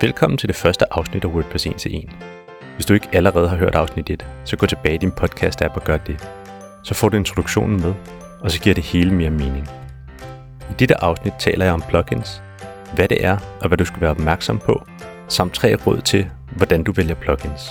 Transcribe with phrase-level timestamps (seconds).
[0.00, 2.10] Velkommen til det første afsnit af WordPress 1 til 1.
[2.74, 5.84] Hvis du ikke allerede har hørt afsnit 1, så gå tilbage i din podcast-app og
[5.84, 6.28] gør det.
[6.84, 7.94] Så får du introduktionen med,
[8.40, 9.68] og så giver det hele mere mening.
[10.70, 12.42] I dette afsnit taler jeg om plugins,
[12.94, 14.82] hvad det er og hvad du skal være opmærksom på,
[15.28, 16.26] samt tre råd til,
[16.56, 17.68] hvordan du vælger plugins.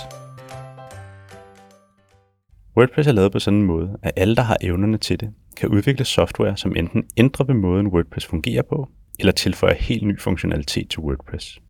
[2.76, 5.68] WordPress er lavet på sådan en måde, at alle, der har evnerne til det, kan
[5.68, 8.88] udvikle software, som enten ændrer ved måden WordPress fungerer på,
[9.18, 11.60] eller tilføjer helt ny funktionalitet til WordPress.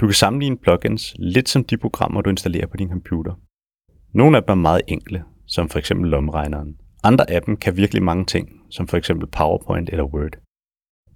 [0.00, 3.32] Du kan sammenligne plugins lidt som de programmer, du installerer på din computer.
[4.12, 6.76] Nogle af dem er meget enkle, som for eksempel lomregneren.
[7.04, 10.38] Andre af dem kan virkelig mange ting, som for eksempel PowerPoint eller Word.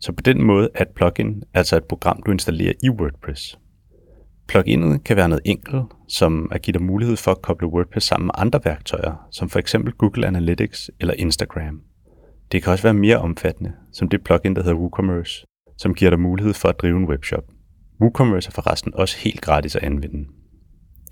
[0.01, 3.59] Så på den måde er et plugin altså et program, du installerer i WordPress.
[4.49, 8.27] Pluginet kan være noget enkelt, som at give dig mulighed for at koble WordPress sammen
[8.27, 11.81] med andre værktøjer, som for eksempel Google Analytics eller Instagram.
[12.53, 15.47] Det kan også være mere omfattende, som det plugin, der hedder WooCommerce,
[15.79, 17.45] som giver dig mulighed for at drive en webshop.
[18.01, 20.29] WooCommerce er forresten også helt gratis at anvende.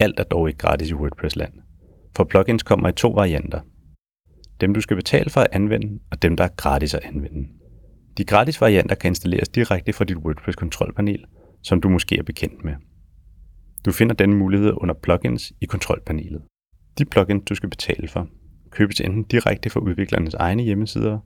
[0.01, 1.53] Alt er dog ikke gratis i WordPress-land,
[2.17, 3.61] for plugins kommer i to varianter.
[4.61, 7.49] Dem du skal betale for at anvende, og dem der er gratis at anvende.
[8.19, 11.25] De gratis varianter kan installeres direkte fra dit WordPress kontrolpanel,
[11.63, 12.75] som du måske er bekendt med.
[13.85, 16.43] Du finder denne mulighed under plugins i kontrolpanelet.
[16.99, 18.29] De plugins, du skal betale for,
[18.71, 21.19] købes enten direkte fra udviklernes egne hjemmesider,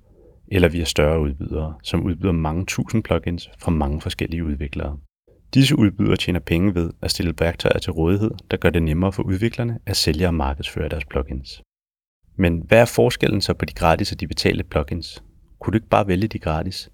[0.49, 4.99] eller via større udbydere, som udbyder mange tusind plugins fra mange forskellige udviklere.
[5.55, 9.23] Disse udbydere tjener penge ved at stille værktøjer til rådighed, der gør det nemmere for
[9.23, 11.63] udviklerne at sælge og markedsføre deres plugins.
[12.37, 15.25] Men hvad er forskellen så på de gratis og de betalte plugins?
[15.61, 16.91] Kunne du ikke bare vælge de gratis?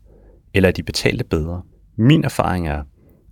[0.55, 1.62] Eller er de betalte bedre?
[1.97, 2.83] Min erfaring er,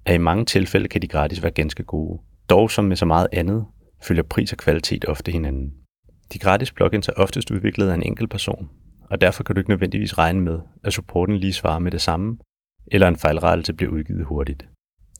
[0.05, 2.21] at i mange tilfælde kan de gratis være ganske gode.
[2.51, 3.67] Dog som med så meget andet,
[4.03, 5.73] følger pris og kvalitet ofte hinanden.
[6.33, 8.71] De gratis plugins er oftest udviklet af en enkelt person,
[9.11, 12.39] og derfor kan du ikke nødvendigvis regne med, at supporten lige svarer med det samme,
[12.87, 14.67] eller en fejlrettelse bliver udgivet hurtigt.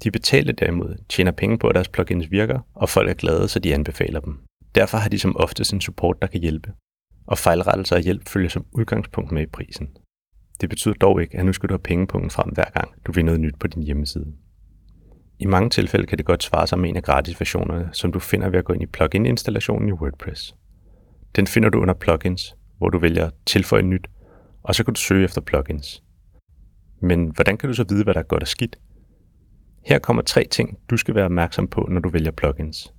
[0.05, 3.59] De betalte derimod tjener penge på, at deres plugins virker, og folk er glade, så
[3.59, 4.39] de anbefaler dem.
[4.75, 6.73] Derfor har de som oftest en support, der kan hjælpe,
[7.27, 9.89] og fejlrettelser og hjælp følger som udgangspunkt med i prisen.
[10.61, 13.25] Det betyder dog ikke, at nu skal du have pengepunkten frem hver gang, du vil
[13.25, 14.27] noget nyt på din hjemmeside.
[15.39, 18.19] I mange tilfælde kan det godt svare sig med en af gratis versionerne, som du
[18.19, 20.57] finder ved at gå ind i plugin-installationen i WordPress.
[21.37, 24.07] Den finder du under plugins, hvor du vælger tilføje nyt,
[24.63, 26.03] og så kan du søge efter plugins.
[27.01, 28.79] Men hvordan kan du så vide, hvad der er godt og skidt?
[29.87, 32.93] Her kommer tre ting, du skal være opmærksom på, når du vælger plugins.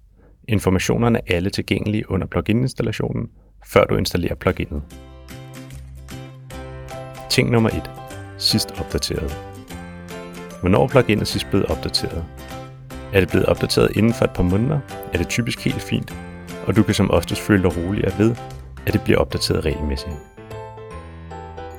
[0.48, 3.30] Informationerne er alle tilgængelige under plugin-installationen,
[3.66, 4.82] før du installerer pluginet.
[7.30, 7.92] Ting nummer 1.
[8.38, 9.38] Sidst opdateret.
[10.60, 12.26] Hvornår er pluginet sidst blevet opdateret?
[13.14, 14.80] Er det blevet opdateret inden for et par måneder,
[15.14, 16.14] er det typisk helt fint,
[16.68, 18.36] og du kan som oftest føle dig roligere ved,
[18.86, 20.16] at det bliver opdateret regelmæssigt.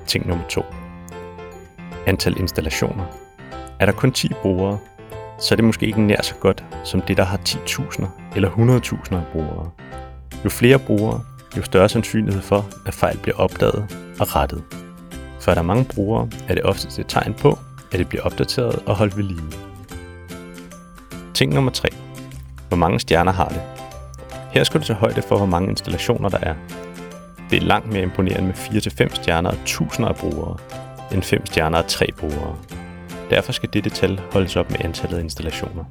[0.06, 0.62] Ting nummer 2.
[2.06, 3.04] Antal installationer.
[3.80, 4.78] Er der kun 10 brugere,
[5.40, 8.06] så er det måske ikke nær så godt som det, der har 10.000
[8.36, 9.70] eller 100.000 af brugere.
[10.44, 11.20] Jo flere brugere,
[11.56, 14.62] jo større sandsynlighed for, at fejl bliver opdaget og rettet.
[15.40, 17.58] For er der mange brugere, er det oftest et tegn på,
[17.92, 19.58] at det bliver opdateret og holdt ved lige.
[21.34, 21.88] Ting nummer 3.
[22.68, 23.62] Hvor mange stjerner har det?
[24.50, 26.54] Her skal du tage højde for, hvor mange installationer der er.
[27.50, 30.56] Det er langt mere imponerende med 4-5 stjerner og tusinder af brugere,
[31.12, 32.56] end 5 stjerner og 3 brugere.
[33.30, 35.84] Derfor skal dette tal holdes op med antallet af installationer.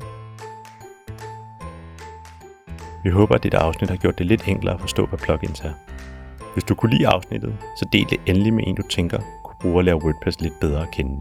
[3.04, 5.74] Vi håber, at dette afsnit har gjort det lidt enklere at forstå, hvad plugins er.
[6.54, 9.80] Hvis du kunne lide afsnittet, så del det endelig med en, du tænker kunne bruge
[9.80, 11.20] at lære WordPress lidt bedre at kende.